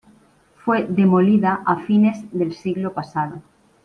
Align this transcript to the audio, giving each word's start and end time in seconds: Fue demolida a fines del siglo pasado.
Fue 0.65 0.87
demolida 0.89 1.61
a 1.63 1.81
fines 1.83 2.23
del 2.31 2.55
siglo 2.55 2.91
pasado. 2.91 3.43